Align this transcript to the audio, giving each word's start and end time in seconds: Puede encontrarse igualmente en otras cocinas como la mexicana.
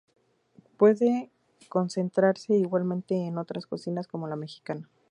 Puede 0.77 1.29
encontrarse 1.59 2.55
igualmente 2.55 3.13
en 3.27 3.37
otras 3.37 3.67
cocinas 3.67 4.07
como 4.07 4.27
la 4.27 4.35
mexicana. 4.35 4.89